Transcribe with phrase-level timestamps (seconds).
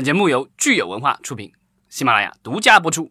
[0.00, 1.52] 本节目由聚友文化出品，
[1.90, 3.10] 喜马拉雅独家播出。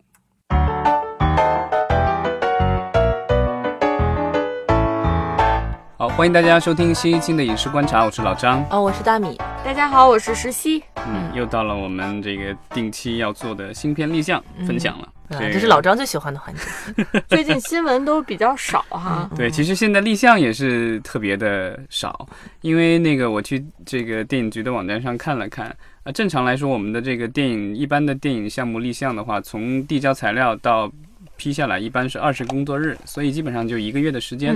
[6.00, 8.66] 好，欢迎大家收听新一期的影视观察，我是老张。
[8.72, 9.38] 哦，我是大米。
[9.64, 10.84] 大家好，我是石溪。
[11.06, 15.08] 嗯，又到了我们这个定期要做的新片立项分享了。
[15.30, 17.22] 对，这是老张最喜欢的环节。
[17.30, 19.30] 最近新闻都比较少哈。
[19.36, 22.28] 对，其实现在立项也是特别的少，
[22.62, 30.92] 因为那个我去这个电影局的网站上看了看，啊，正常来说，我们的这个电影一般的电影项目立项的话，从递交材料到
[31.36, 34.56] 批下来，一般是二十工作日，所以基本上就一个月的时间。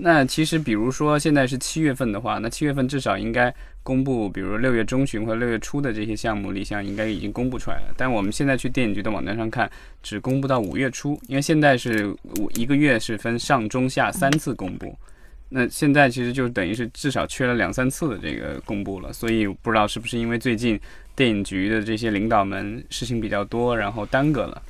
[0.00, 7.94] 那其实，比如说现在是七月份的话，那七月份至少应该公布，比如六月中旬或者六月初的这些项目立项，应该已经公布出来了。
[7.96, 9.68] 但我们现在去电影局的网站上看，
[10.00, 14.96] 只公布到五月初，因为现在是五一个月是分上中下三次公布，
[15.50, 19.12] 那现在其实就等于是至少缺了两三次的这个公布了。
[19.12, 20.78] 所以不知道是不是因为最近
[21.16, 24.62] 电影局的这些领导们事情比较多，然后耽搁了。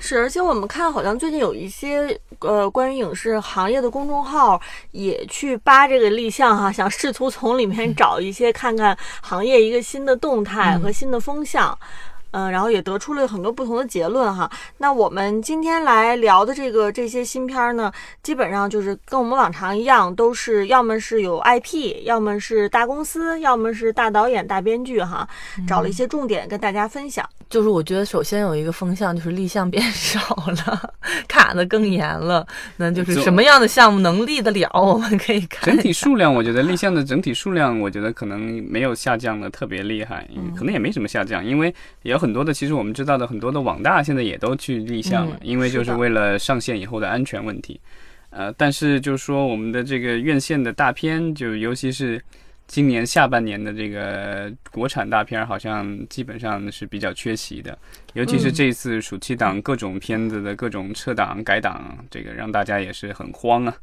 [0.00, 4.60] 是，而且我们看，好像最近有一些呃关于影视行业的公众号
[4.90, 11.70] 也去扒这个立项哈，想试图从里面 找一些看看行业一个新的动态和新的风向。
[11.70, 11.88] 嗯，
[12.50, 14.50] 然后也得出了很多不同的结论哈。
[14.78, 25.28] 那我们今天来聊的这个这些新片儿呢，基本上就是跟我们往常一样，都是要么是有 IP，要么是大公司，要么是大导演、大编剧哈。
[25.66, 27.28] 找了一些重点跟大家分享。
[27.48, 30.18] 就是我觉得首先有一个风向，就是立项变 少
[30.66, 30.94] 了，
[31.28, 32.44] 卡的更严了。
[32.78, 35.72] 那就是什么样的项目能立得了，我们可以看。
[35.72, 41.72] 整体数量，我觉得立项的整体数量，我觉得可能没有下降的特别厉害，可能也没什么下降，因为
[42.02, 42.24] 也有。
[42.24, 47.78] 很多的，其实我们知道的很多的网大现在也都去立项了，因为就是为了上线以后的安全问题。
[48.30, 52.18] 呃，但是就是说我们的这个院线的大片，就尤其是
[52.66, 57.76] 今年下半年的这个国产大片，好像基本上是比较缺席的。
[58.14, 63.76] 尤其是这次暑期档各种片子的各种撤档改档，这个让大家也是很慌啊。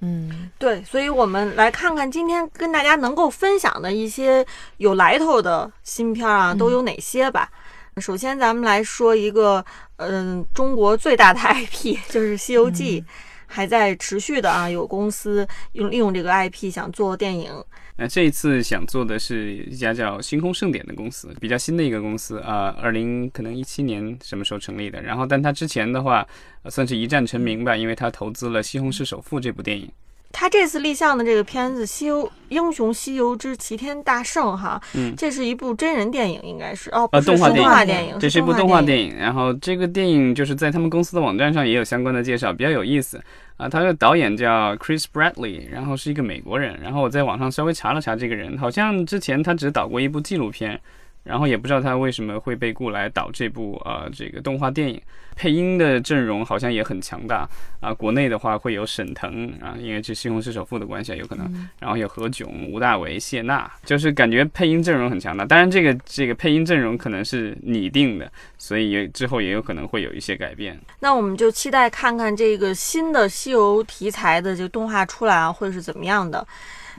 [0.00, 4.44] 嗯，对，所以我们来看看今天跟大家能够分享的一些
[4.78, 7.50] 有来头的新片啊，都有哪些吧。
[7.98, 9.62] 首先，咱们来说一个，
[9.96, 13.02] 嗯，中国最大的 IP 就是《西游记》，
[13.50, 17.50] 还在持续的啊，有公司用利用这个 IP 想做电影。
[17.96, 25.02] 那这一次想做的是一家叫星空盛典的公司，比较新的一个公司啊，二零可能一七年什么时候成立的？
[25.02, 26.26] 然后，但他之前的话
[26.70, 29.90] 算是一战成名吧，因为他投资了《西红柿首富》这部电影。
[30.32, 37.50] 他这次立项的这个片子《西游英雄西游之齐天大圣》哈，嗯，这是一部真人电影，应该是哦，呃，动画
[37.84, 39.16] 电影，这是一部动画电影。
[39.16, 43.20] 然后这个电影就是在他们公司的网站上也有相关的介绍，比较有意思。
[43.56, 46.80] 啊，他的导演叫 Chris Bradley，然后是一个美国人。
[46.80, 50.80] 然后我在网上稍微查了查这个人，好像之前他只导过一部纪录片，
[51.22, 55.00] 然后也不知道他为什么会被雇来导这部呃这个动画电影。
[55.36, 57.48] 配音的阵容好像也很强大
[57.80, 57.94] 啊！
[57.94, 65.46] 国内的话会有沈腾啊，因为这《西红柿首富》的关系有可能，然后有何炅、吴大维、谢娜，就是感觉配音阵容很强大。
[65.46, 70.78] 当然，这个这个配音阵容可能是拟定的，所以也之后也有可能会有一些改变。
[70.98, 76.46] 那我们就期待看看这个新的西游题材的这个动画出来啊，会是怎么样的。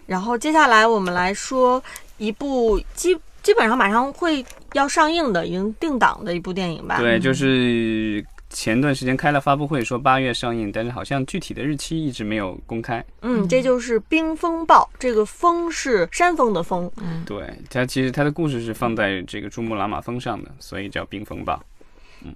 [0.08, 1.84] 然后接下来我们来说
[2.18, 7.00] 一部基基本上马上会要上映的、已经定档的一部电影吧？
[7.00, 8.25] 对，就是。
[8.53, 13.02] 前段时间开了发布会，说八月上映，但是好像具体的日期一直没有公开。
[13.22, 16.91] 嗯，这就是《冰风暴》，这个“风”是山峰的“峰”。
[17.02, 21.53] 嗯，对，它其实它的故事是放在这个珠穆朗玛峰上的，所以叫《冰风暴》。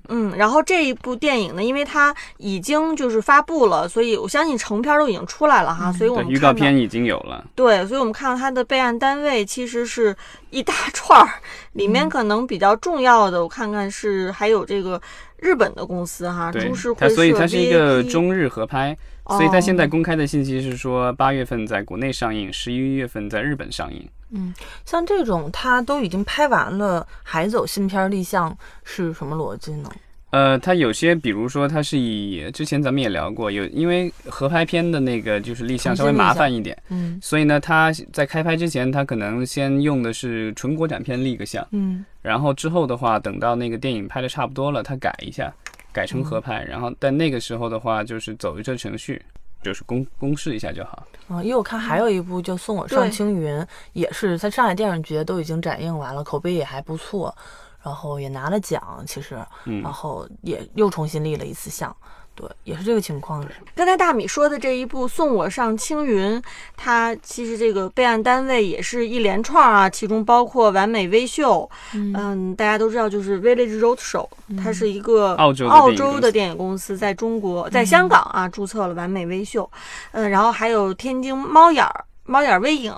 [0.09, 7.45] 嗯，然后这一部电影呢，因为它已经就是发布了，所以我相信成片都已经出来了哈，所以我们预告片已经有了。
[7.55, 10.15] 对，所以我们看到它的备案单位其实是
[10.49, 11.29] 一大串儿，
[11.73, 15.01] 里面可能比较重要的，我看看是还有这个
[15.37, 17.15] 日本的公司哈，株式会社。
[17.15, 18.97] 所以它是一个中日合拍，
[19.27, 24.07] 所以它现在公开的信息是说八月份在国内上映，十一月份在日本上映。
[24.31, 24.53] 嗯，
[24.85, 29.89] 像这种他都已经拍完了，还走新片立项是什么逻辑呢？
[30.31, 45.53] 呃，他有些，比如说他是以之前咱们也聊过，有因为合拍片的那个就是立项稍微麻烦一点，嗯，所以呢，他在开拍之前，他可能先用的是纯国产片立个项，嗯，然后之后的话，等到那个电影拍的差不多了，他改一下，
[45.93, 49.21] 改成合拍，然后但那个时候的话，就是走一个程序。
[49.65, 57.35] 就是公公示一下就好嗯，因为我看还有一部叫送我上青云，也是在上海电影节都已经展映完了，口碑也还不错。
[57.81, 61.95] 然后也拿了奖，其实，嗯然后也又重新立了一次像，
[62.35, 63.43] 对，也是这个情况。
[63.73, 66.37] 刚才大米说的这一部《送我上青云》，
[66.75, 74.27] 它其实这个备案单位也是一连串啊，其中包括完美微秀，嗯，大家都知道就是 Village Roadshow，
[74.61, 79.69] 它是一个澳洲的澳电影公司洲的电影公司，在中国在香港啊注册了完美微秀，
[80.11, 82.93] 嗯，然后还有天津猫眼儿猫眼儿微影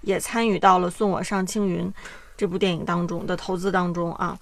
[0.00, 1.86] 也参与到了《送我上青云》
[2.36, 4.36] 这部电影当中的投资当中啊。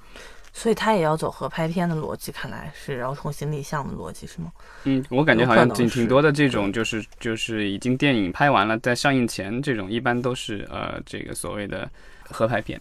[0.53, 4.51] 所以他也要走合拍片的逻辑，看来是要重新立项的逻辑，是吗？
[4.85, 11.89] 嗯，我感觉好像挺挺多的这种，就是就是已经电影拍完了，在上映前这种，一般都是呃这个所谓的
[12.31, 12.81] 合拍片。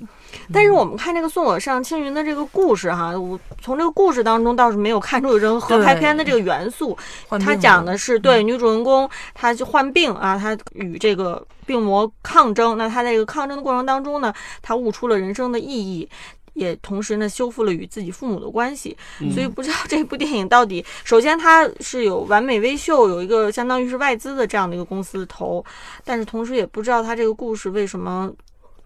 [0.51, 6.97] 但是我们看这个《送我上青云》的这个故事哈，我从这个故事当中倒是没有看出有任何合拍片的这个元素。
[7.29, 12.77] 它患病了讲的是对女主人公，她就患病啊，她与这个病魔抗争。
[12.77, 16.09] 那她在这个抗争的过程当中呢，她悟出了人生的意义。
[16.57, 18.97] 也同时呢，修复了与自己父母的关系，
[19.31, 25.63] 所以不知道这部电影到底，首先它是有完美微秀有一个相当于是外资的这样的一个公司投，
[26.03, 28.33] 但是同时也不知道它这个故事为什么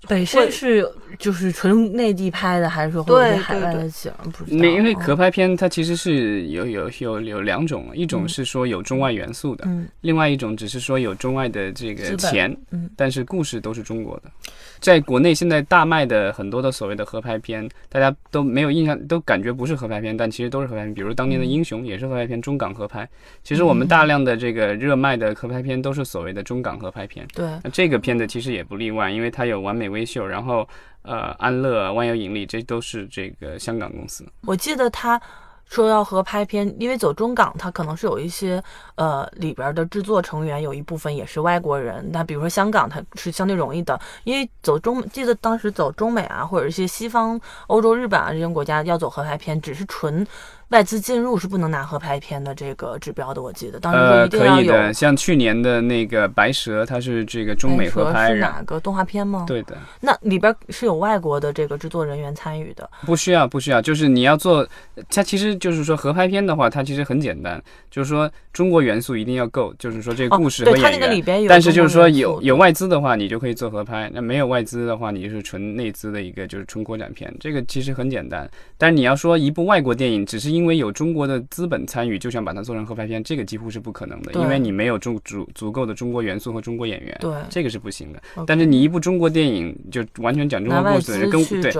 [0.08, 0.88] 本身是
[1.20, 4.12] 就是纯内地拍的，还是说会有一些海外的景？
[4.34, 4.58] 不知道。
[4.58, 14.32] 那因为嗯合拍片它其实是有有有有两种，一种是说有中外元素的，嗯另外一种只是说有中外的这个钱，嗯但是故事都是中国的。
[14.80, 20.92] 在国内现在大卖的很多的所谓的合拍片，大家都没有印象，都感觉不是合拍片，但其实都是合拍片。
[20.92, 23.08] 比如当年的《英雄》也是合拍片，中港合拍。
[23.44, 27.28] 其实我们大量的这个热卖的合拍片都是所谓的中港合拍片。
[27.36, 30.68] 对，那这个片子其实也不例外，因为它有完美微秀，然后
[31.04, 34.26] 呃安乐、万有引力，这都是这个香港公司。
[34.46, 35.22] 我记得他
[35.66, 38.62] 说要合拍片，因为走中港，他可能是有一些
[38.96, 42.06] 呃里边的制作成员有一部分也是外国人。
[42.12, 50.28] 那比如说香港，它是相对容易的，因为走中，记得当时走中美啊，或者一些西方、欧洲、日本啊这些国家要走合拍片，只是纯
[50.72, 53.42] 外资进入是不能拿合拍片的这个指标的。
[53.42, 54.56] 我记得当时说呃，一定要有。
[54.56, 62.90] 可以的，像去年的那个《白蛇》，它是这个中美合拍，是哪个动画片吗？，对的，那里边是有外国的这个制作人员参与的。
[63.06, 64.68] 不需要，不需要，就是你要做，
[65.10, 71.00] 它其实就是说合拍片的话，它其实很简单，就是说中国元素一定要够，就是说这个哦故事对它和演员。
[71.02, 77.34] 那个里边有但是就是说有有外资的话，你就可以做合拍；那没有外资的话，你就是纯内资的一个就是纯国产片。
[77.42, 78.50] 这个其实很简单。
[78.78, 87.18] 但是你要说一部外国电影，只是因为有中国的资本参与，就想把它做成合拍片，这个几乎是不可能的，因为你没有足足足够的中国元素和中国演员。
[87.20, 88.22] 对，这个是不行的。
[88.46, 91.74] 但是你一部中国电影就完全讲中国故事，资跟对。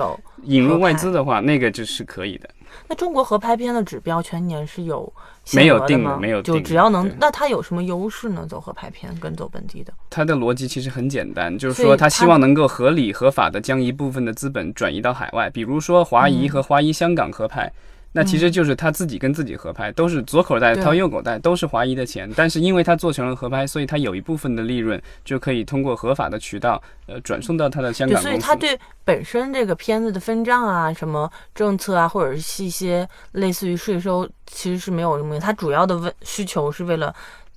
[0.44, 2.50] 引入外资的话，那个就是可以的。
[2.88, 5.12] 那中国合拍片的指标全年是有
[5.52, 8.44] 没有定的没有定就定只要能，那它有什么优势呢？
[8.48, 17.72] 走合拍片跟走本地的，它的逻辑其实很简单，就是说他希望能够合理合法的将一部分的资本转移到海外，比如说华谊嗯和华谊香港合拍。
[18.12, 22.30] 那其实就是他自己跟自己合拍，都是左口袋掏右口袋，都是华谊的钱。
[22.36, 28.28] 但是因为他做成了合拍，所以他有一部分的利润就可以通过合法的渠道，呃，转送到他的香，港公司。
[28.28, 37.14] 所以他对本身这个片子的分账啊、什么政策啊，或者是一些类似于税收，其实是没有什么，他主要的问需求是为了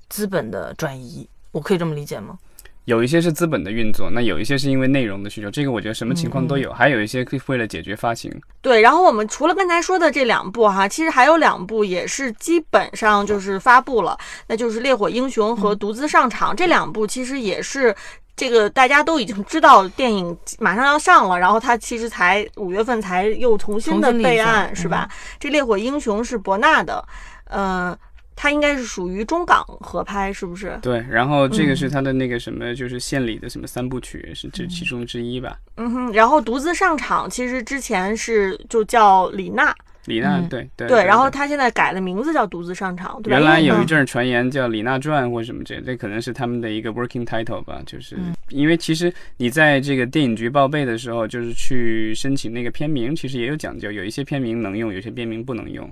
[0.07, 2.37] 资本的转移，我可以这么理解吗？
[2.85, 8.31] 有一些是资本的运作，那有一些是因为内容的需求，这个我觉得什么情况都嗯有，还有一些可以为了解决发行。
[8.61, 14.17] 对，然后我们除了刚才说的这两部哈，其实还有两部也是基本上就是发布了，
[14.47, 17.95] 那就是《烈火英雄》和《独自上场》这两部，其实也是。
[18.37, 25.07] 这个大家都已经知道电影马上要上了，然后它其实才五月份才又重新的备案，是吧？
[25.39, 27.01] 这《烈火英雄》是博纳的，
[27.45, 27.97] 呃，
[28.35, 30.77] 它应该是属于中港合拍，是不是？
[30.81, 35.57] 对，然后这个嗯是他的那个什么，就是献礼的什么三部曲，是这其中之一吧？
[35.77, 39.73] 嗯哼，然后独自上场，其实之前是就叫李娜，
[40.05, 43.39] 李娜，嗯对对对，然后对他现在改了名字叫独自上场，对吧？
[43.39, 47.81] 原来有一阵儿传言叫《李娜传》或什么这，这可能是他们的一个 working title 吧。
[47.85, 55.89] 就是嗯因为其实你在这个电影局报备的时候，就是去申请那个片名，其实也有讲究，有一些片名能用，有些片名不能用。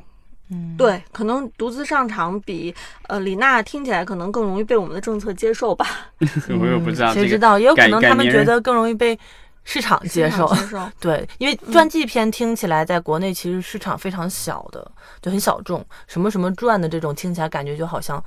[0.54, 2.74] 嗯，对，可能独自上场比
[3.08, 5.86] 呃李娜听起来可能更容易被我们的政策接受吧，
[6.60, 9.18] 我也不知道谁知道，也有可能他们觉得更容易被
[9.64, 10.48] 市场接受。
[10.54, 10.90] 接受。
[11.00, 14.92] 对，因为传记片听起来在国内其实市场非常小的，
[15.22, 15.86] 就很小众。
[16.08, 18.22] 什么什么传的这种听起来感觉就好像，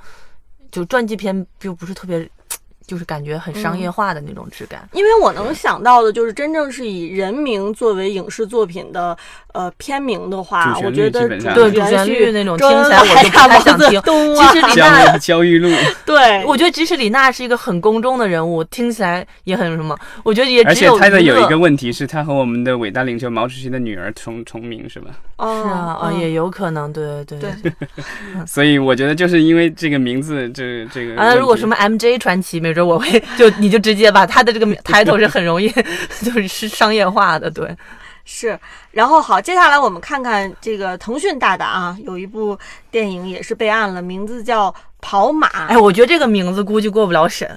[0.71, 2.27] 就传记片就不是特别
[2.87, 4.87] 就是感觉很商业化的那种质感。
[4.93, 9.15] 因为我能想到的就是真正是以人名作为影视作品的
[9.53, 14.01] 呃片名的话，我觉得对主主旋律那种听起来我就不太想听。
[14.01, 15.69] 东其实啊，李娜焦焦裕禄，
[16.05, 19.97] 对，我觉得即使李娜是一个很公众的人物，听起来也很什么。
[20.23, 25.11] 我觉得也而且只有娱乐他的有一个问题是，他和我们的伟大领袖毛主席的女儿重重名，是吧？
[25.37, 27.71] 哦是啊，啊嗯也有可能，对对对
[28.47, 35.69] 所以我觉得就是因为这个名字，这这个啊，如果什么 MJ 传奇，没准我会就你就直接把他的这个抬头 是很容易
[36.23, 37.75] 就是是商业化的，对。
[38.29, 38.59] 是，
[38.91, 42.59] 然后好，接下来我们看看这个腾讯大大啊，有一部
[42.91, 44.69] 电影也是备案了，名字叫
[44.99, 45.47] 《跑马》。
[45.67, 47.49] 哎，我觉得这个名字估计过不了审，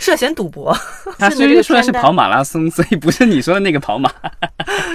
[0.00, 0.76] 涉嫌赌博。
[1.20, 4.12] 他虽说是跑马拉松，所以不是你说的那个跑马。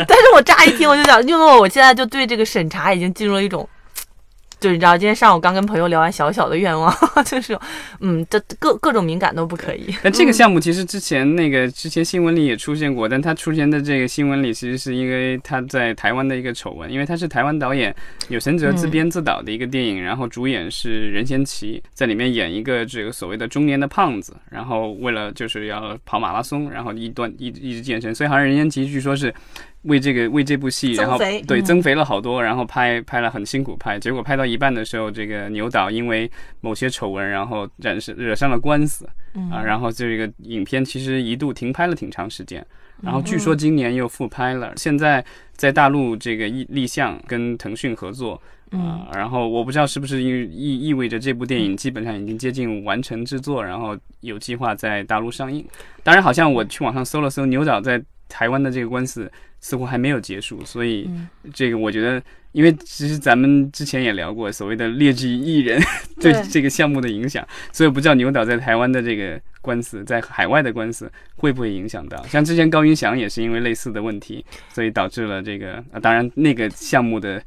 [0.06, 3.66] 但是我乍一听我就想，因为我现在就对这个审查已经进入了一种。
[4.64, 6.90] 就是你知道，今天上午刚跟朋友聊完小小的愿望，
[7.26, 7.60] 就是，
[8.00, 9.94] 嗯，这各各种敏感都不可以。
[10.02, 17.94] 但这个项目其实之前那个之前新闻里也出现过，但它出现的这个新闻里，其实是因为他在台湾的一个丑闻，因为他是台湾导演
[18.30, 29.34] 有神哲自编自导的一个电影，然后主演是任贤齐，在里面演一个这个所谓的中年的胖子，然后为了就是要跑马拉松，然后一段一一直健身，所以好像任贤齐据说是。
[29.84, 36.30] 为这个为这部戏，然后对增肥了好多，然后拍拍了很辛苦拍，结果拍到一半的时候，这个牛导因为
[36.62, 42.66] 某些丑闻，然后染是惹上了官司，嗯啊，然后这个影片其实一度停拍了挺长时间，
[43.02, 45.24] 然后据说今年又复拍了，现在
[45.56, 48.42] 在大陆这个立立项跟腾讯合作。
[48.72, 55.64] 啊、然后我不知道是不是意意意味着这部电影基本上已经接近完成制作，然后有计划在大陆上映。
[56.02, 59.32] 当然，好像我去网上搜了搜，牛导在台湾的这个官司
[59.64, 61.30] 似乎还没有结束，所以嗯。
[61.54, 65.82] 这个我觉得，因为其实咱们之前也聊过所谓的劣迹艺人
[66.20, 66.44] 对对。
[66.50, 72.22] 这个项目的影响，所以不知道牛导在台湾的这个官司，在海外的官司会不会影响到？
[72.28, 77.42] 像之前高云翔也是因为类似的问题，所以导致了这个，啊、当然那个项目的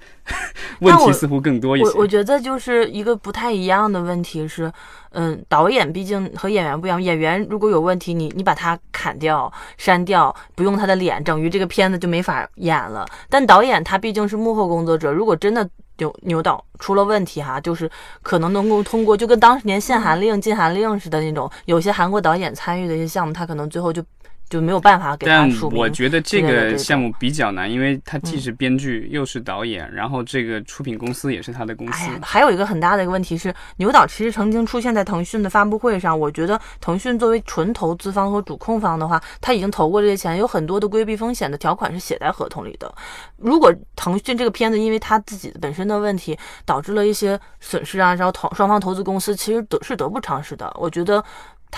[0.81, 1.87] 问题似乎更多一些。
[1.87, 4.73] 我我觉得就是一个不太一样的问题是，
[5.11, 13.07] 嗯，导演毕竟和演员不一样，演员如果有问题，你你把他砍掉、删掉，不用他的脸，等于这个片子就没法演了。
[13.29, 17.91] 但导演他毕竟是幕后工作者，如果真的牛牛导出了问题哈，就是
[18.23, 24.03] 可能能够通过就跟当年限韩令、禁韩令似的那种，有些韩国导演参与的一些项目，他可能最后就
[24.49, 25.79] 就没有办法给他但署名。
[25.79, 32.21] 我觉得这个项目比较难，因为他既嗯是编剧又是导演，然后这个出品公司也是他的公司哎，。
[32.23, 36.19] 还有一个很大的一个问题是，牛导其实曾经出现在腾讯的发布会上。
[36.19, 42.93] 我觉得腾讯作为纯投资方和主控方的话，他已经投过这些钱，有很多的规避风险的条款是写在合同里的。
[43.37, 50.73] 如果腾讯这个片子因为他自己本身的问题导致了一些损失啊，然后投双方投资公司其实得是得不偿失的。
[50.79, 51.23] 我觉得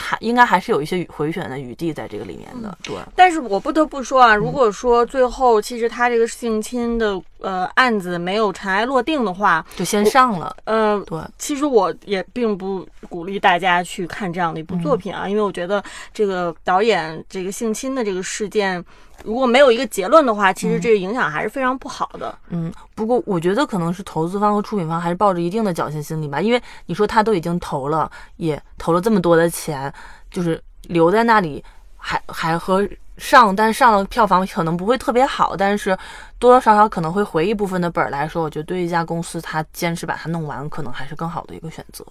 [0.01, 2.79] 他应该还是有一些回旋的余地在这个里面的。
[2.85, 10.57] 对，但是我不得不说啊，如果说最后其实他这个性侵的呃案子没有尘埃落定的话，就先上了。
[10.65, 15.83] 呃，对，其实我也并不鼓励大家去看这样的一部作品啊，因为我觉得
[16.15, 18.85] 这个导演这个性侵的这个事件，
[19.25, 22.37] 如果没有一个结论的话，其实这个影响还是非常不好的。
[22.51, 29.93] 嗯，不过我觉得可能是投资方和出品方还是抱着一定的侥幸心理吧，因为你说他都已经投了，也投了这么多的钱，
[30.31, 31.63] 就是留在那里
[31.97, 35.91] 还还和上，但上了票房可能不会特别好，但是
[36.39, 42.05] 多多少少可能会回一部分的本儿来说，我觉得对一家公司它坚持把它弄完，可能还是更好的一个选择。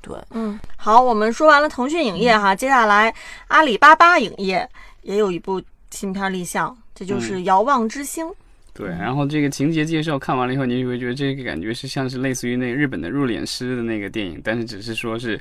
[0.00, 3.12] 对，嗯，好，我们说完了腾讯影业哈，接下来
[3.48, 4.68] 阿里巴巴影业
[5.02, 5.60] 也有一部
[5.92, 8.26] 新片立项，这就是《遥望之星》。
[8.74, 15.38] 对，然后这个情节介绍看完了以后，你就会觉得这个感觉是像是类似于那个日本的入殓师的那个电影，但是只是说是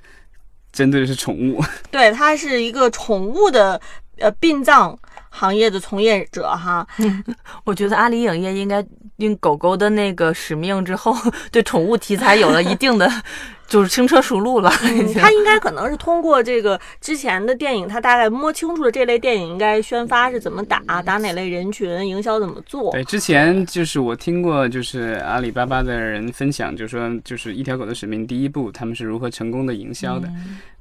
[0.74, 1.64] 针对的是宠物。
[1.90, 3.80] 对，它是一个宠物的
[4.18, 4.98] 呃殡葬
[5.30, 6.86] 行业的从业者哈。
[7.64, 11.16] 我觉得阿里影业应该应狗狗的那个使命之后，
[11.54, 13.10] 对宠物题材有了一定的
[13.72, 14.70] 就是轻车熟路了。
[15.16, 22.92] 他应该可能是通过这个之前的电影，他大概摸清楚了这类电影应该宣发是怎么打，打哪类人群，营销怎么做。
[22.92, 30.28] 对，之前就是我听过，就是阿里巴巴的人分享，就说就是一条狗的使命第一步，他们是如何成功的营销的。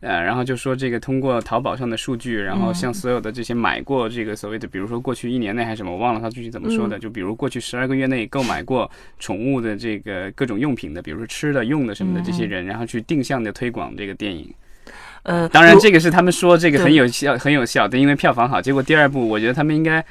[0.01, 14.53] 呃，然后就说这个通过淘宝上的数据，然后向所有的这些买过这个所谓的，比如说过去一年内还是什么，我忘了他具体怎么说的，就比如过去十二个月内购买过宠物的这个各种用品的，比如说吃的、用的什么的这些人，然后去定向的推广这个电影。
[15.23, 18.61] 呃，当然，这个是他们说这个很有效、很有效的，因为票房好。
[18.61, 20.03] 结果第二部，我觉得他们应该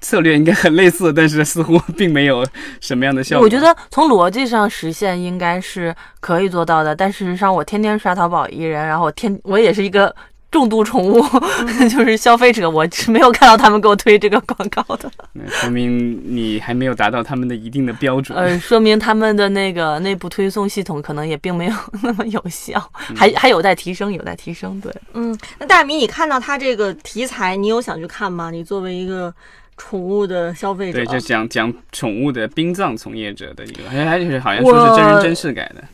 [0.00, 2.46] 策略应该很类似，但是似乎 并没有
[2.80, 3.44] 什么样的效果。
[3.44, 10.14] 我觉得从逻辑上实现应该是可以做到的，但事实上我天天刷淘宝一人，然后我天我也是一个
[10.50, 11.22] 重度宠物，
[11.88, 15.10] 就是消费者，我是没有看到他们给我推这个广告的。
[15.32, 18.36] 那说明你还没有达到他们的一定的标准。
[18.36, 22.82] 呃，说明他们的那个内部推送系统可能也并没有那么有效，
[23.14, 24.80] 还还有待提升，有待提升。
[24.80, 28.50] 对，嗯，那大米，你看到他这个题材，你有想去看吗？
[28.50, 29.32] 你作为一个
[29.76, 35.84] 宠物的消费者，对，就讲讲宠物的殡葬从业者的一个，还还是好像说是真人真事改的。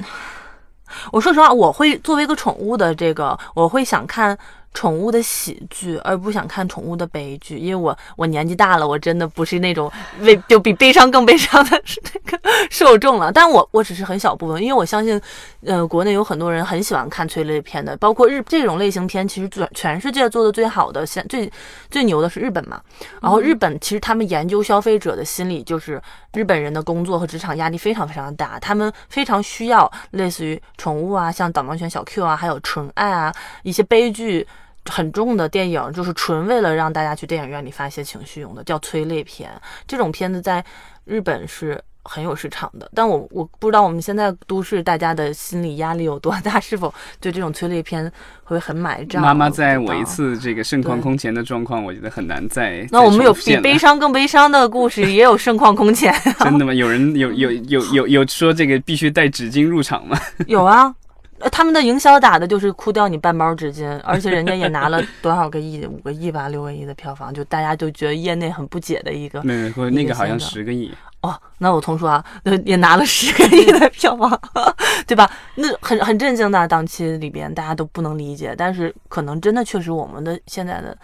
[1.13, 4.37] 我说实话，我会作为一个宠物的这个，我会想看。
[4.77, 9.91] 宠物的喜剧，而不想看宠物的悲剧，因为我我年纪大了，我真的不是那种
[10.21, 12.39] 为 就比悲伤更悲伤的是那个
[12.71, 13.33] 受众了。
[13.33, 15.19] 但我我只是很小部分，因为我相信，
[15.65, 21.51] 呃，国内有很多人很喜欢看催泪片的，包括日这种类型片，其实全全世界做的最好的、现最
[21.91, 22.79] 最牛的是日本嘛。
[23.23, 25.99] 然后日本其实他们研究消费者的心理，就是
[26.35, 34.47] 日本人的工作和职场压力非常非常大，他们非常需要类似于宠物啊，像导盲犬小 Q 啊，还有纯爱啊一些悲剧。
[34.89, 39.51] 很重的电影，就是纯为了让大家去电影院里发泄情绪用的，叫催泪片。
[39.87, 40.65] 这种片子在
[41.05, 48.11] 日本是很有市场的，但我我不知道我们现在都市大家的心理压力有多大， 是否对这种催泪片
[48.45, 49.21] 会很买账？
[49.21, 52.87] 妈妈在我一次这个盛况空前的状况，我觉得很难再。
[52.93, 56.15] 那我们有比悲伤更悲伤的故事，也有盛况空前。
[56.39, 56.73] 真的吗？
[56.73, 60.17] 有人有有有有 有说这个必须带纸巾入场吗？
[60.47, 60.95] 有啊。
[61.39, 69.43] 呃，他们的营销打的就是哭掉你半包纸巾，而且人家也拿了多少个亿， 五个亿吧，六个亿的票房，就大家就觉得业内很不解的一个。
[69.43, 70.93] 没有，那个好像十个亿。
[71.21, 72.25] 哦，那我同说啊，
[72.65, 74.41] 也拿了十个亿的票房，
[75.07, 75.31] 对吧？
[75.57, 80.97] 那很很震惊的档期里边，大家都不能理解，但是可能真的确实我们的现在的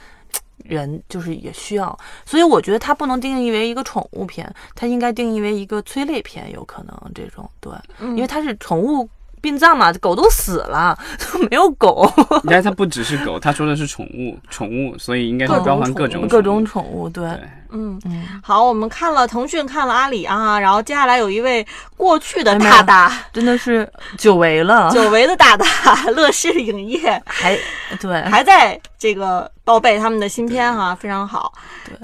[0.65, 9.09] 人就是也需要，所以我觉得它不能定义为一个宠物片，它应该定义为一个催泪片，有可能这种对，因为它是宠物。
[9.43, 10.97] 殡葬嘛，狗都死了，
[11.51, 12.11] 没有狗。
[12.45, 17.09] 你看，它不只是狗，他说的是宠物，宠物，所以应该是包含各种各种宠物。
[17.09, 17.25] 对，
[17.71, 18.01] 嗯。
[18.05, 18.41] 嗯。
[18.43, 25.67] 好，我们看了腾讯，看了阿里啊，然后接下来有一位过去的大大，真的是久违了， 久违的大大，
[26.15, 27.21] 乐视影业。
[27.27, 27.59] 还
[28.01, 31.53] 对，还在这个报备他们的新片哈，非常好。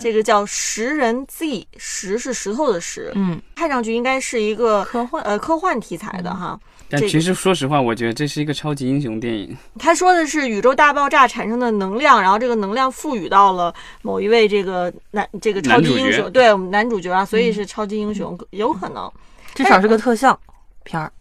[0.00, 5.22] 这个叫食人 Z，石是石头的石，嗯，看上去应该是一个科幻。
[5.22, 6.58] 呃科幻题材的哈。
[6.90, 9.56] 但其实，说实话，我觉得这是一个超级英雄电影。
[9.78, 19.10] 他说的是宇宙大爆炸产生的能量，然后这个能量赋予到了某一位这个男这个超级英雄，对，我们男主角啊，所以是超级英雄，有可能，
[19.54, 20.38] 至少是个特效
[20.82, 21.12] 片儿。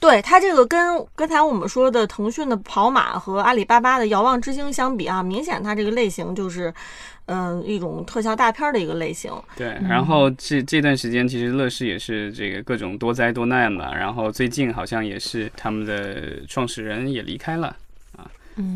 [0.00, 6.72] 对，它这个跟刚才我们说的腾讯的跑马和阿里巴巴的遥望之星相比啊，明显它这个类型就是。
[7.30, 9.30] 嗯，一种特效大片的一个类型。
[9.54, 17.76] 对，然后这这段时间其实乐视也是这个各种多灾多难嘛，然后最近好像也是他们的创始人也离开了
[18.16, 18.24] 啊，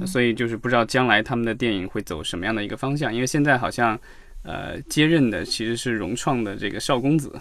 [0.04, 3.98] 所以就是不知道将来他们的电影会走什么样的一个方向，因为现在好像
[4.42, 7.32] 呃接任的其实是融创的这个邵公子，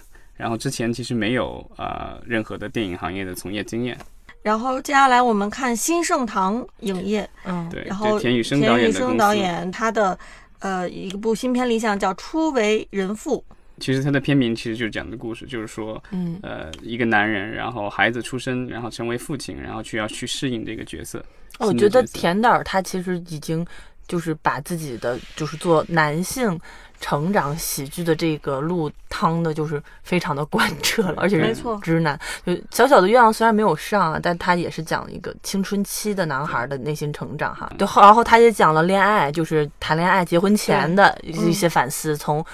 [0.42, 3.98] 然后之前其实没有呃任何的电影行业的从业经验。
[4.42, 10.18] 然后接下来我们看新盛唐影业，嗯，对，然后田雨生导演的导演他的。
[10.64, 13.44] 呃，一部新片立项叫《初为人父》，
[13.80, 21.20] 其实他的片名其实就是讲的故事，就是说，嗯，呃，一个男人，然后孩子出生，然后成为父亲，然后去要去适应这个角色。
[21.58, 23.66] 我觉得田导他其实已经
[24.08, 26.56] 就是把自己的就是做男性。
[27.02, 32.18] 成长喜剧的这个路趟的，就是非常的贯彻了，而且是直男。
[32.46, 37.70] 就小小的愿望虽然没有上，但他也是讲一个青春期的男孩的内心成长哈。
[37.78, 42.46] 对，然后他也讲了恋爱，就是谈恋爱、结婚前的一些反思，从。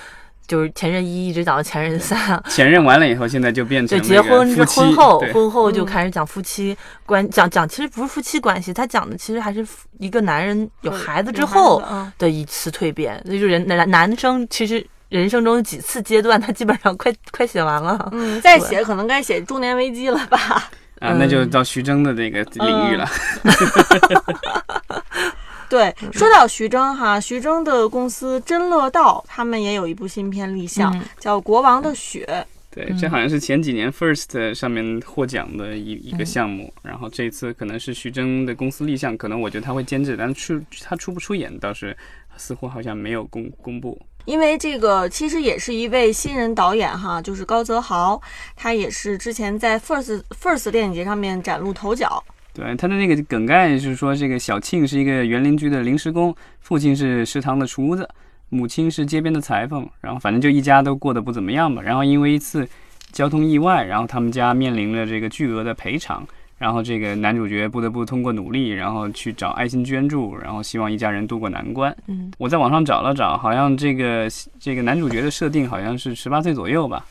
[0.48, 9.66] 就是前任一一直讲到前任三， 前任完了以后，现在就变成对结婚婚后，婚后就开始讲夫妻关讲讲，其实不是夫妻关系，他讲的其实还是
[10.00, 11.84] 一个男人有孩子之后
[12.18, 13.22] 的一次蜕变。
[13.26, 18.10] 那就人男男生其实人生中几次阶段，他基本上快快写完了。
[18.14, 20.70] 嗯，再写可能该写中年危机了吧？
[21.00, 23.08] 啊，那就到徐峥的那个领域了。
[25.70, 32.26] 对，说到徐峥哈，徐峥的公司真乐道，他们也有一部新片立项，叫《国王的雪》。
[32.70, 41.98] 对，这好像是前几年 First 上面获奖的一一个项目，然后这次可能是徐峥的公司立项，可能我觉得他会监制，但出他出不出演倒是
[42.38, 44.00] 似乎好像没有公公布。
[44.26, 48.22] 因为这个其实也是一位新人导演哈，就是高泽豪，
[48.56, 52.24] 他也是之前在 First First 电影节上面崭露头角。
[52.58, 58.10] 对他的那个梗概是说，这个小庆是一个园林局的临时工，父亲是食堂的厨子，
[58.50, 61.82] 母亲是街边的裁缝，然后反正就一家都过得不怎么样吧。
[61.84, 62.68] 然后因为一次
[63.12, 66.26] 交通意外，然后他们家面临了这个巨额的赔偿，
[66.58, 71.96] 然后这个男主角不得不通过努力，然后去找爱心捐助，然后希望一家人渡过难关。
[72.08, 74.28] 嗯，我在网上找了找，好像这个
[74.60, 77.06] 这个男主角的设定好像是十八岁左右吧，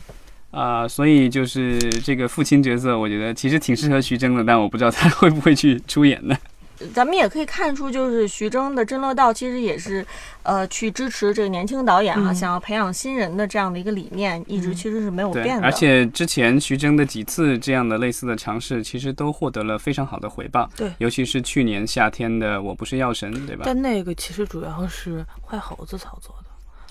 [0.57, 6.37] 啊、所以就是这个父亲角色，我觉得其实挺适合徐峥的，但我不知道他 会不会去出演呢？
[6.93, 10.07] 咱们也可以看出，就是徐峥的《真乐道》其实也是，
[10.43, 15.63] 呃，去支持这个年轻导演啊、嗯想要培养新人的这样的一个理念，一直嗯其实是没有变，的。
[15.63, 20.69] 而且之前徐峥的几次这样的类似的尝试，其实都获得了非常好的回报。
[20.77, 23.63] 对尤其是去年夏天的《我不是药神》，对吧？
[23.65, 26.35] 但那个其实主要是坏猴子操作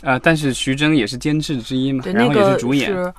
[0.01, 3.13] 的，啊、但是徐峥也是监制之一嘛，对，然后那个也是主演，是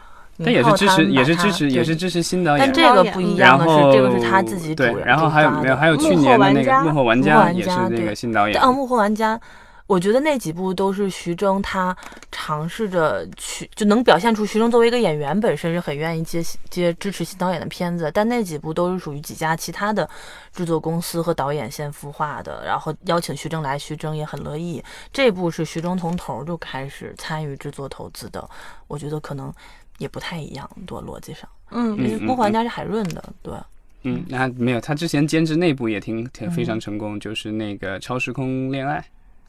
[0.45, 2.73] 但也是支持，也是支持，也是支持新导演但。
[2.73, 8.61] 这个不一样的是，这个是他自己主对，然后还有没有还有去幕后年的那个玩家《幕后玩家》也是那个对新导演。
[8.61, 9.41] 啊，幕后玩家，
[9.87, 11.97] 我觉得那几部都是徐峥他
[12.31, 20.09] 尝试着去，就能表现出徐峥作为一个演员本身是很愿意接接支持新导演的片子，但那几部都是属于几家其他的
[20.53, 24.83] 制作公司和导演先孵化的，然后邀请徐峥来，徐峥也很乐意。
[25.13, 28.47] 这部是徐峥从头就开始参与制作投资的，
[28.89, 29.53] 我觉得可能
[29.99, 33.55] 也不太一样，多逻辑上，嗯因为嗯幕后玩家是海润的，对。
[34.03, 38.99] 嗯，那没有，他之前监制内部也挺挺非嗯常成功，就是那个《超时空恋爱》，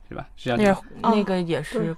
[0.10, 0.27] 是吧？
[0.36, 1.95] 是叫那是哦那个也是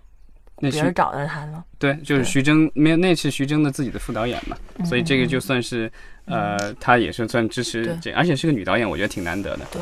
[0.57, 5.27] 那是找的他了，对，就是徐峥，没有，那是徐峥的自己的副导演嘛，所以这个嗯。
[5.29, 5.89] 就算是
[6.25, 9.65] 呃，他也是算支持这，而且是个女导演，我觉得挺难得的。
[9.71, 9.81] 对。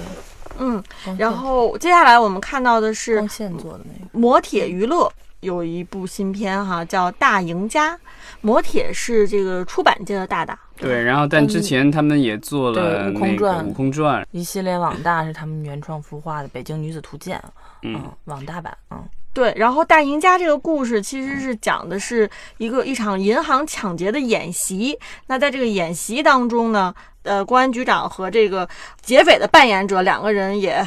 [0.60, 0.84] 嗯，
[1.18, 7.96] 然后接下来我们看到的是光线做的那个，磨铁娱乐有一部新片哈，叫《大赢家》。
[8.42, 17.42] 磨铁是这个出版界的大大，对，然后但之前他们也做了对悟空传《悟空传》，一系列网大是他们原创孵化的《北京女子图鉴》，
[17.82, 24.98] 嗯嗯，网大版，嗯，对，然后《大赢家》这个故事其实是讲的是一个一场银行抢劫的演习。
[25.28, 28.68] 那在这个演习当中呢，呃，公安局长和这个
[29.02, 30.86] 劫匪的扮演者两个人也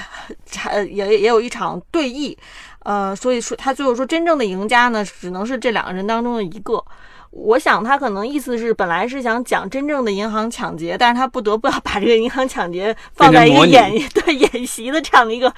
[0.66, 2.36] 呃 也也有一场对弈，
[2.80, 6.84] 呃，所以说他最后说真正的赢家呢，只能是这两个人当中的一个。
[7.30, 15.52] 我想他可能意思是，本来是想讲真正的银行抢劫，但是他不得不要把这个银行抢劫放在一个演对演习的这样的一个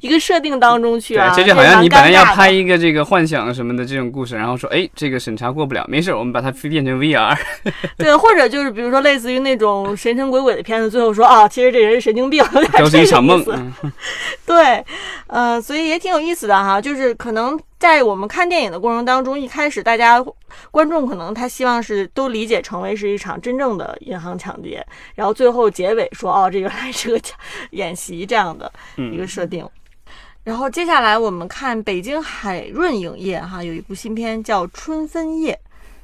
[0.00, 7.36] 一个设定当中去对啊，，这就好像你本来要拍一个这个幻想什么的这种故事，然后说，哎，这个审查过不了，没事，我们把它变成 VR。
[7.98, 13.50] 对，或者就是比如说类似于那种神神鬼鬼的片子，最后说啊，其实这人是神经病，有点都是一场梦这。
[13.50, 13.92] 个意思嗯
[14.46, 14.84] 对，
[15.26, 16.80] 呃，所以也挺有意思的哈。
[16.80, 20.24] 就是可能在我们看电影的过程当中，一开始大家
[20.70, 27.36] 观众可能他希望是都理解成为是一场真正的银行抢劫，然后最后结尾说哦，这原来是个抢
[27.72, 29.68] 演习这样的一个嗯，设定。
[30.44, 35.52] 然后接下来我们看北京海润影业哈有一部新片叫《春分夜》，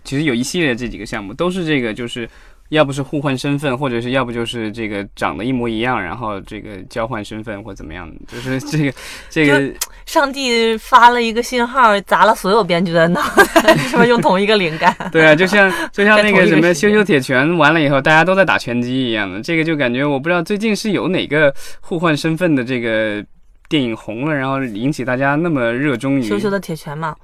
[0.02, 2.28] 其实有一系列这几个项目都是这个，就是
[2.70, 8.92] 要不是互换身份，或者是要不就是这个长得一模一样，然后这个交换身份或怎么样，就是这个
[9.30, 9.72] 这个
[10.06, 13.20] 上帝发了一个信号，砸了所有编剧的脑
[13.62, 14.94] 袋， 是不是用同一个灵感？
[15.10, 23.24] 对啊，就像就像那个什么在同一个时间修修铁拳完了以后，大家都在打拳击一样的，这个就感觉我不知道最近是有哪个互换身份的这个
[23.68, 27.14] 电影红了，然后引起大家那么热衷于羞羞的铁拳嘛，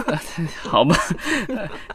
[0.62, 0.96] 好吧，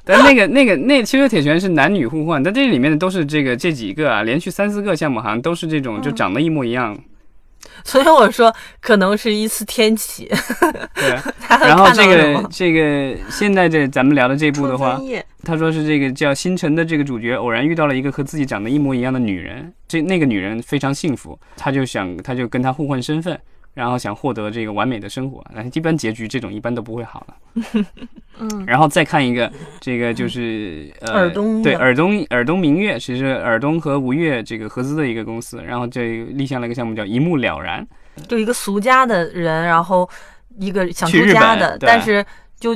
[0.06, 6.98] 但那个那个那羞羞铁拳是男女互换，但这里面的都是这个这几个啊，连续三四个项目好像都是这种就长得一模一样，
[7.84, 10.30] 所以我说可能是一次天启。
[10.94, 11.18] 对。
[11.50, 15.00] 然后这个这个现在这咱们聊的这部的话。
[15.42, 23.40] 他说是这个叫星辰的这个主角偶然遇到了一个和自己长得一模一样的女人，这那个女人非常幸福，他就想他就跟她互换身份。
[23.74, 27.36] 然后想获得这个完美的生活，但是一般结局这种一般都不会好了。
[28.40, 37.86] 嗯，然后再看一个，这个就是呃，尔东的对尔东尔东明月，其实尔东和吴越这个合资的一个公司，然后这立项了一个项目叫一目了然，
[38.28, 40.10] 就一个俗家的人，然后
[40.58, 42.26] 一个想出家的，但是
[42.60, 42.74] 就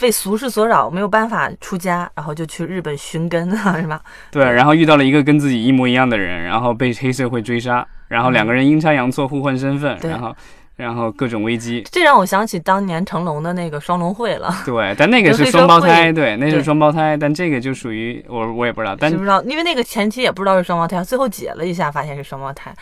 [0.00, 4.00] 被俗世所扰，没有办法出家，然后就去日本寻根啊， 是吧？
[4.30, 10.34] 对，然后遇到了一个跟自己一模一样的人，然后被黑社会追杀，然后两个人阴差阳错互换身份，对然后
[10.76, 19.42] 然后各种危机，这让我想起当年成龙的那个双龙会了，对，但那个是双胞胎，对，那是双胞胎，但这个就属于我我也不知道，但知不知道？
[19.42, 22.74] 因为那个前期也不知道是双胞胎，最后解了一下，发现是双胞胎。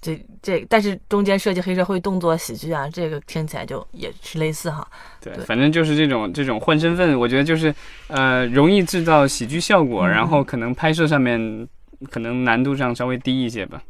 [0.00, 4.86] 这这，但是中间涉及黑社会动作喜剧啊，这个听起来就也是类似哈。
[5.20, 7.74] 对，对反正就是这种这种换身份，我觉得就是
[8.06, 11.68] 呃容易制造喜剧效果，嗯然后可能拍摄上面
[12.10, 13.82] 可能难度上稍微低一些吧。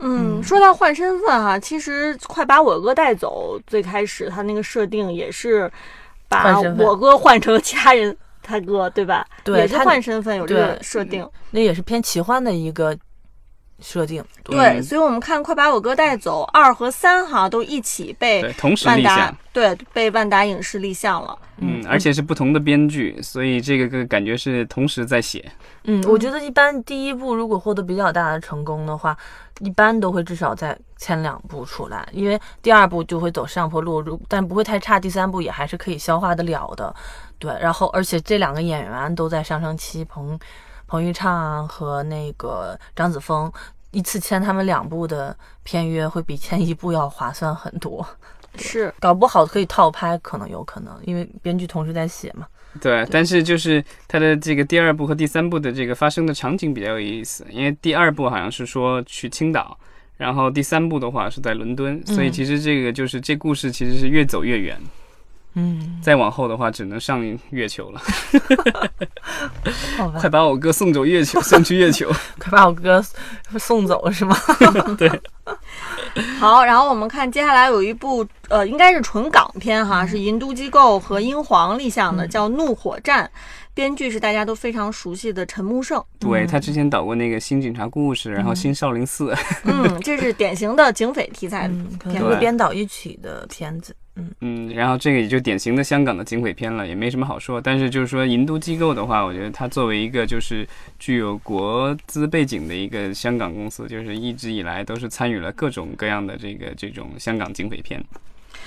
[0.00, 5.70] 嗯，嗯说到换身份哈、其实快把我哥带走，最开始他那个设定也是
[6.28, 9.24] 把我哥换成了其他人他哥，对吧？
[9.44, 11.26] 对是换身份有这个设定。
[11.52, 12.98] 那也是偏奇幻的一个
[13.80, 14.24] 设定。
[14.42, 21.38] 对，嗯所以我们看《快把我哥带走》二和三哈都一起被对，同时万达立项，对被万达影视立项了。
[21.58, 25.52] 嗯，而且是不同的编剧，所以这个个感觉是同时在写。
[25.84, 29.16] 嗯，我觉得一般第一部如果获得比较大的成功的话，
[29.60, 36.92] 一般都会至少在前两部出来，因为第二部就会走上坡路，如但不会太差，第三部也还是可以消化得了的。
[37.38, 40.36] 对，然后而且这两个演员都在上升期，彭
[40.94, 43.52] 彭昱畅和那个张子枫。
[43.90, 48.04] 一次签他们两部的片约会比签一部要划算很多，
[48.58, 52.44] 是，搞不好可以套拍，可能有可能，因为编剧同时在写嘛。
[52.80, 59.78] 对，但是就是他的这个第二部和第三部的这个发生的场景比较有意思，因为第二部好像是说去青岛，
[60.16, 64.76] 然后第三部的话是在伦敦，所以嗯其实这个就是这故事其实是越走越远，
[65.54, 68.00] 嗯，再往后的话只能上月球了。
[69.96, 72.10] 好吧快，把我哥送走月球，送去月球。
[72.38, 73.02] 快把我哥
[73.58, 74.36] 送走是吗？
[74.98, 75.08] 对
[76.38, 83.24] 好，然后我们看接下来有一部呃，应该是纯港片哈，是银都机构和英皇立项的，嗯叫《怒火战》，
[83.74, 86.02] 编剧是大家都非常熟悉的陈木胜。
[86.18, 89.32] 对他之前导过那个《新警察故事》，然后《新少林寺》
[89.64, 91.68] 嗯，这是典型的警匪题材。
[91.68, 93.94] 嗯，可能片是编导一起的片子。
[94.40, 97.60] 嗯，然后这个也就典型的香港的警匪片了，也没什么好说。
[97.60, 100.66] 但是就是说银都机构的话，我觉得它作为一个就是
[100.98, 108.00] 具有国资背景的一个香港公司，就是一直以来都是参与了各种各样的这个这种香港警匪片。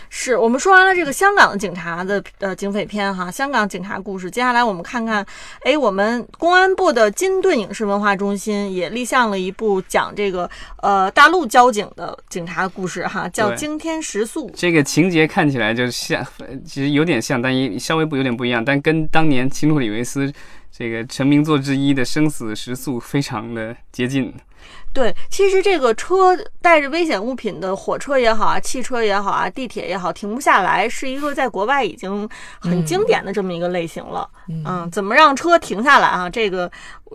[0.10, 4.30] 是我们说完了这个香港的警察的呃警匪片哈，香港警察故事。
[4.30, 5.26] 接下来我们看看，
[5.62, 10.50] 哎，我们公安部的金盾影视文化中心也立项了一部讲这个
[10.82, 14.48] 呃大陆交警的警察故事哈，叫《惊天时速》。
[14.56, 20.32] 这个情节看起来就像，呃其实有点像，但也稍微不有点不一样，但跟当年奇努里维斯
[20.72, 24.34] 这个成名作之一的《生死时速》非常的接近。
[24.94, 32.28] 对，其实这个车带着危险物品的火车也好啊，汽车也好啊，地铁也好，停不下来，是一个在国外已经
[32.60, 34.28] 很经典的这么一个类型了。
[34.66, 36.28] 嗯，怎么让车停下来啊？
[36.28, 36.72] 这个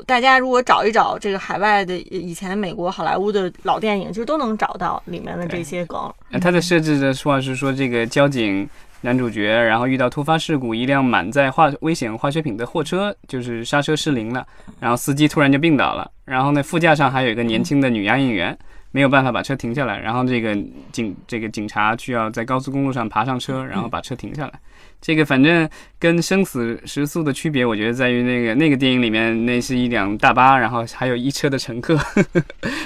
[0.06, 5.98] 大家如果找一找这个海外的以前美国好莱坞的老电影，其实都能找到里面的这些梗。
[6.30, 8.68] 呃它的设置的话是说，这个交警
[9.02, 14.46] 男主角，然后遇到突发事故，一辆满载化危险化学品的货车就是刹车失灵了，
[14.80, 18.56] 然后司机突然就病倒了，然后呢副驾上还有一个年轻的女押运员，
[18.92, 20.56] 没有办法把车停下来，然后这个
[20.92, 24.52] 警这个警察需要在高速公路上爬上车，然后把车停下来。
[25.00, 32.42] 这个反正跟生死时速的区别，我觉得在于那个那个电影里面，那是一辆大巴，然后还有一车的乘客，呵 呵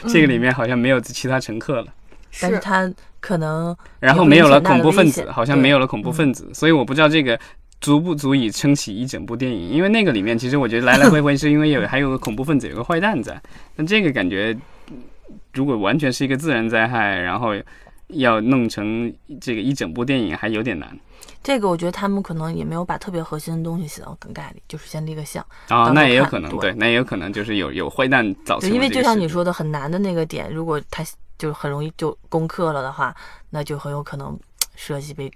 [0.09, 1.93] 这个里面好像没有其他乘客了。
[2.41, 7.39] 但是他可能然后没有了恐怖分子好像没有了恐怖分子，所以我不知道这个
[7.81, 9.71] 足不足以撑起一整部电影。
[9.71, 13.41] 因为那个里面其实我觉得来来回回是因为有 还有个恐怖分子，有个坏蛋在。
[13.75, 14.57] 那这个感觉，
[14.91, 14.97] 嗯
[15.55, 17.55] 如果完全是一个自然灾害，然后
[18.09, 20.89] 要弄成这个一整部电影，还有点难
[21.43, 25.45] 这个，我觉得他们可能也没有把特别核心的东西写到梗概里，就是先立个像。
[25.69, 29.37] 啊、到那也有可能对，那也有可能就是有有坏蛋造成，因为就像你说。
[29.37, 31.05] 说的，很难的那个点，如果他
[31.39, 33.15] 就很容易就攻克了的话，
[33.51, 34.39] 那就很有可能
[34.75, 35.31] 设计被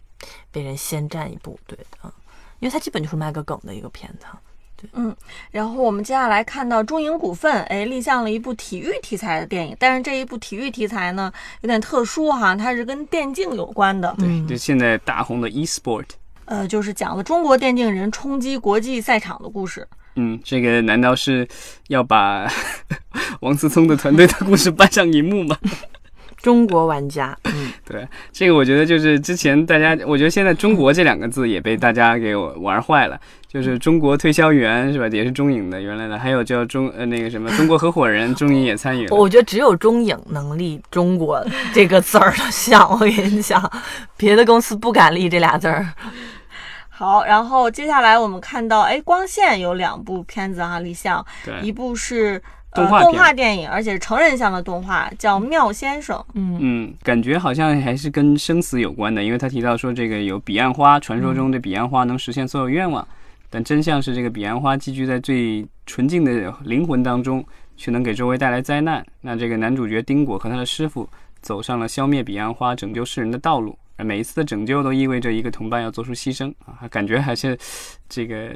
[0.51, 1.59] 被人先占一步。
[1.67, 2.13] 对的，嗯
[2.61, 4.27] 因为它基本就是卖个梗的一个片子。
[4.93, 5.15] 嗯
[5.51, 16.07] 然后我们接下来看到中影股份，哎，立项了一部体育题材的电影，但是这一部体育题材呢有点特殊哈，它是跟电竞有关的，对就现在大红的 e-sport，
[16.47, 19.87] 呃，就是讲了中国电竞人冲击国际赛场的故事。
[20.17, 21.47] 嗯，这个难道是
[21.89, 22.47] 要把
[23.41, 25.57] 王思聪的团队的故事搬上荧幕吗？
[26.43, 33.21] 中国玩家，嗯， 对，这个我觉得就是之前大家，我觉得现在“中国”这两个字也被大家给玩坏了。
[33.47, 35.07] 就是中国推销员是吧？
[35.09, 39.15] 也是中影的原来的，还有叫中呃那个什么中国合伙人，中影也参与了。
[39.15, 41.45] 我觉得只有中影能立“中国”
[41.75, 43.71] 这个字儿的像，我跟你讲，
[44.17, 45.87] 别的公司不敢立这俩字儿。
[47.01, 51.25] 好，然后接下来我们看到，哎，光线有两部片子哈立项，
[51.63, 52.39] 一，部是
[52.75, 56.19] 动画呃动画电影，而且是成人向的动画，叫《妙先生》。
[56.35, 63.09] 嗯嗯，感觉好像还是跟生死有关的，因为他提到说这个有彼岸花，传说中的彼岸花能实现所有愿望，
[63.49, 67.43] 但真相是这个彼岸花寄居在最纯净的灵魂当中，
[67.79, 69.03] 却能给周围带来灾难。
[69.23, 71.09] 那这个男主角丁果和他的师傅
[71.41, 77.59] 走上了消灭彼岸花、拯救世人的道路，而每一次的拯救都意味着一个同伴要做出牺牲啊，感觉还是
[78.09, 78.55] 这个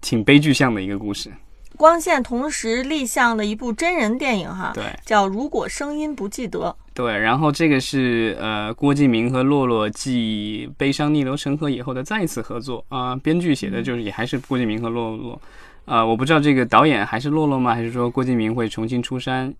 [0.00, 1.30] 挺悲剧向的一个故事。
[1.76, 4.84] 光线同时立项的一部真人电影哈，对。
[5.04, 6.60] 叫《如果声音不记得》。
[6.94, 15.42] 对，然后这个是呃郭敬明和洛洛继《悲伤逆流成河》以后的再一次合作啊、编剧写的就是也还是郭敬明和洛洛，
[15.84, 17.74] 啊、我不知道这个导演还是洛洛吗？
[17.74, 19.52] 还是说郭敬明会重新出山？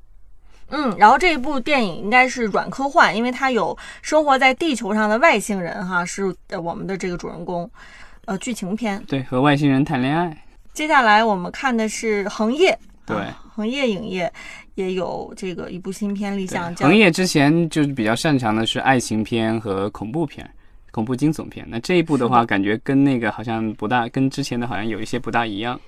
[0.68, 7.70] 嗯，然后这一部电影应该是软科幻，因为它有生活在地球上的外星人哈，是呃我们的这个主人公，
[8.24, 9.03] 呃，剧情片。
[9.07, 10.37] 对，和外星人谈恋爱。
[10.72, 14.33] 接下来我们看的是恒业，对啊恒业影业
[14.74, 20.48] 也有这个一部新片立项，叫恒业之前就是比较擅长的是爱情片和恐怖片。
[20.90, 25.81] 恐怖惊悚片，那这一部的话，感觉跟那个好像不大，跟之前的好像有一些不大一样。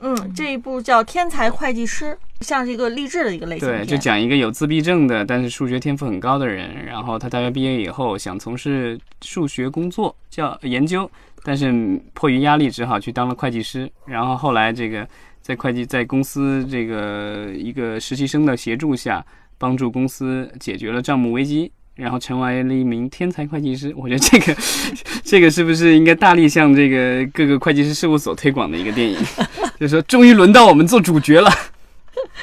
[0.00, 2.06] 嗯，这一部叫《天才会计师》，
[2.40, 11.10] 像是一个励志的一个类型对，就讲一个有自闭症的，但是数学天赋很高的人，然后他大学毕业以后想从事数学工作，叫研究，
[11.42, 13.90] 但是迫于压力只好去当了会计师。
[14.06, 15.06] 然后后来这个
[15.42, 19.24] 在会计在公司这个一个实习生的协助下，
[19.58, 21.70] 帮助公司解决了账目危机。
[21.96, 24.56] 然后成为了一名天才会计师，我觉得这个，
[25.22, 29.18] 这个是不是应该大力向这个各个会计师事务所推广的一个电影？
[29.80, 31.50] 就是说，终于轮到我们做主角了。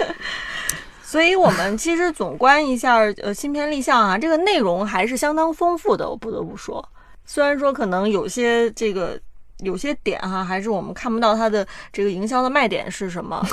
[1.06, 6.84] 所以我们其实总观一下，呃，新片立项啊，这个内容还是相当丰富的，我不得不说。
[7.26, 9.20] 虽然说可能有些这个
[9.60, 13.46] 有些点哈，还是我们看不到它的这个营销的卖点是什么。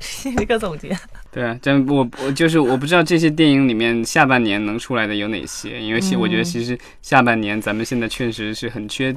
[0.00, 0.94] 是 一个总结。
[1.32, 9.14] 对啊，但我我就是我不知道这些电影里面下半年能出来的有哪些，因为其我觉得其实下半年咱们现在确实是很缺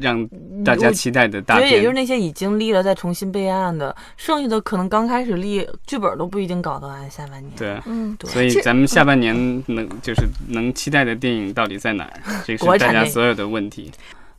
[0.00, 0.28] 让
[0.64, 1.94] 大家期待的大片觉得也就是。
[1.94, 7.50] 那些已经立了再重新备案的，剩下的可能刚开始立剧本都不一定搞得完下半年。
[7.56, 9.34] 对啊，嗯，对所以咱们下半年
[9.66, 12.12] 能就是能期待的电影到底在哪儿？
[12.44, 13.90] 这是大家所有的问题。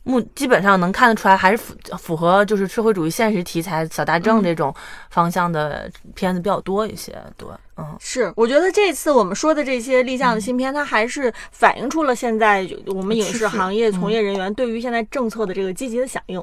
[0.06, 4.72] 目基本上能看得出来，还是符符合就是社会主义现实题材、小大正嗯这种
[5.10, 7.12] 方向的片子比较多一些。
[7.36, 16.40] 对，嗯，是，我觉得这次我们说的这些立项的新片，它还是反映出了现在我们影视行业从业人员对于现在政策的这个积极的响应。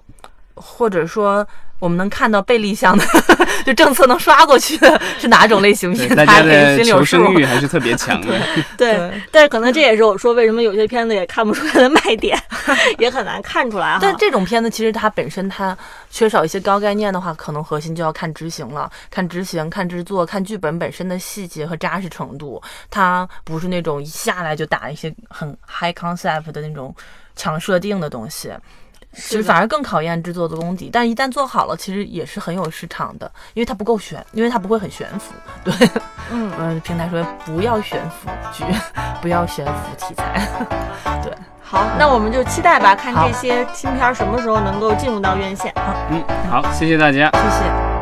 [0.56, 1.46] 或者说
[1.80, 3.06] 我们能看到被立项的，
[3.66, 7.04] 就政策能刷过去的 是哪种类型对，片，大家大家的求。
[7.04, 8.28] 生欲还是特别强的。
[8.78, 12.42] 对，对但是可能这也是我说为什么有些片子也看不出来的卖点，
[13.00, 14.00] 也很难看出来哈。
[14.02, 15.78] 但这种片子其实它本身它
[16.10, 22.62] 缺少一些高概念的话，可能核心就要看执行了，看执行、看制作、看剧本本身的细节和扎实程度。
[22.90, 26.96] 它不是那种一下来就打一些很 high concept 的那种
[27.36, 28.50] 强设定的东西。
[29.16, 35.34] 其实反而更考验制作的功底，但一旦做好了，其实也是很有市场的，因为它不够悬，因为它不会很悬浮。
[35.64, 35.74] 对，
[36.32, 38.64] 嗯， 嗯，平台说不要悬浮剧，
[39.22, 40.48] 不要悬浮题材。
[41.24, 45.74] 对，好，那我们就期待吧，看这些新片什么时候能够进入到院线。
[46.10, 47.30] 嗯，好，谢谢大家。
[47.32, 47.93] 谢谢。